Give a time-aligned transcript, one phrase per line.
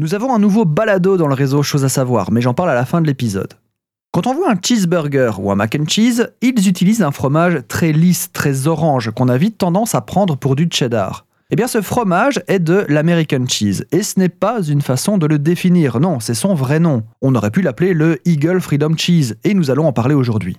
[0.00, 2.74] Nous avons un nouveau balado dans le réseau Chose à savoir, mais j'en parle à
[2.76, 3.54] la fin de l'épisode.
[4.12, 7.90] Quand on voit un cheeseburger ou un mac and cheese, ils utilisent un fromage très
[7.90, 11.26] lisse, très orange, qu'on a vite tendance à prendre pour du cheddar.
[11.50, 15.26] Eh bien, ce fromage est de l'American cheese, et ce n'est pas une façon de
[15.26, 17.02] le définir, non, c'est son vrai nom.
[17.20, 20.58] On aurait pu l'appeler le Eagle Freedom Cheese, et nous allons en parler aujourd'hui.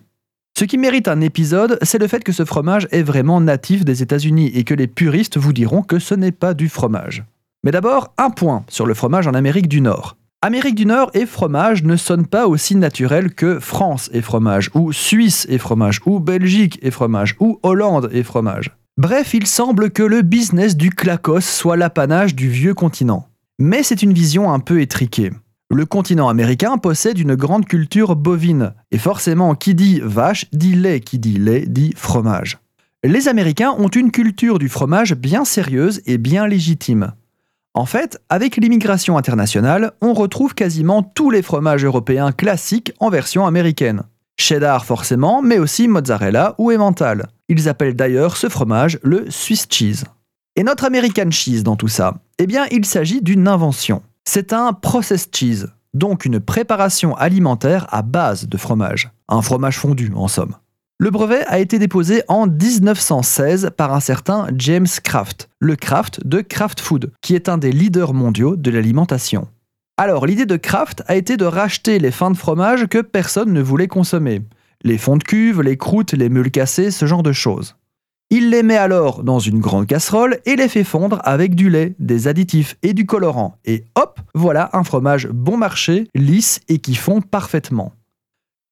[0.58, 4.04] Ce qui mérite un épisode, c'est le fait que ce fromage est vraiment natif des
[4.04, 7.24] États-Unis et que les puristes vous diront que ce n'est pas du fromage.
[7.64, 10.16] Mais d'abord, un point sur le fromage en Amérique du Nord.
[10.42, 14.94] Amérique du Nord et fromage ne sonnent pas aussi naturels que France et fromage, ou
[14.94, 18.72] Suisse et fromage, ou Belgique et fromage, ou Hollande et fromage.
[18.98, 23.28] Bref, il semble que le business du clacos soit l'apanage du vieux continent.
[23.60, 25.32] Mais c'est une vision un peu étriquée.
[25.70, 31.02] Le continent américain possède une grande culture bovine, et forcément qui dit vache dit lait,
[31.02, 32.60] qui dit lait dit fromage.
[33.04, 37.12] Les Américains ont une culture du fromage bien sérieuse et bien légitime.
[37.80, 43.48] En fait, avec l'immigration internationale, on retrouve quasiment tous les fromages européens classiques en version
[43.48, 44.04] américaine.
[44.38, 47.28] Cheddar forcément, mais aussi mozzarella ou emmental.
[47.48, 50.04] Ils appellent d'ailleurs ce fromage le Swiss cheese.
[50.58, 52.16] Et notre American cheese dans tout ça?
[52.38, 54.04] Eh bien, il s'agit d'une invention.
[54.26, 59.10] C'est un processed cheese, donc une préparation alimentaire à base de fromage.
[59.30, 60.58] Un fromage fondu, en somme.
[61.02, 66.42] Le brevet a été déposé en 1916 par un certain James Kraft, le Kraft de
[66.42, 69.48] Kraft Food, qui est un des leaders mondiaux de l'alimentation.
[69.96, 73.62] Alors, l'idée de Kraft a été de racheter les fins de fromage que personne ne
[73.62, 74.42] voulait consommer.
[74.84, 77.78] Les fonds de cuve, les croûtes, les mules cassées, ce genre de choses.
[78.30, 81.96] Il les met alors dans une grande casserole et les fait fondre avec du lait,
[82.00, 83.58] des additifs et du colorant.
[83.64, 87.94] Et hop, voilà un fromage bon marché, lisse et qui fond parfaitement.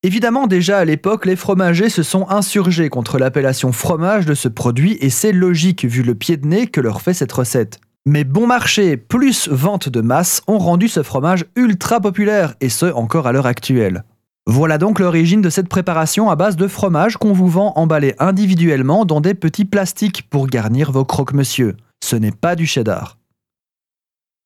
[0.04, 4.98] Évidemment, déjà à l'époque, les fromagers se sont insurgés contre l'appellation fromage de ce produit
[5.02, 7.80] et c'est logique vu le pied de nez que leur fait cette recette.
[8.06, 12.86] Mais bon marché plus vente de masse ont rendu ce fromage ultra populaire, et ce
[12.86, 14.04] encore à l'heure actuelle.
[14.46, 19.04] Voilà donc l'origine de cette préparation à base de fromage qu'on vous vend emballé individuellement
[19.04, 21.76] dans des petits plastiques pour garnir vos croque-monsieur.
[22.02, 23.18] Ce n'est pas du cheddar.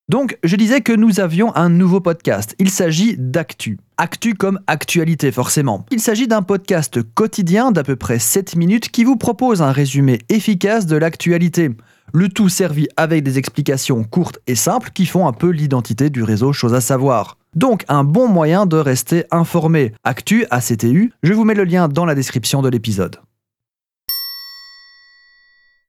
[0.09, 2.55] Donc, je disais que nous avions un nouveau podcast.
[2.59, 3.77] Il s'agit d'Actu.
[3.97, 5.85] Actu comme actualité, forcément.
[5.89, 10.19] Il s'agit d'un podcast quotidien d'à peu près 7 minutes qui vous propose un résumé
[10.29, 11.71] efficace de l'actualité
[12.13, 16.23] le tout servi avec des explications courtes et simples qui font un peu l'identité du
[16.23, 17.37] réseau Chose à savoir.
[17.55, 19.93] Donc un bon moyen de rester informé.
[20.03, 23.17] Actu ACTU, je vous mets le lien dans la description de l'épisode.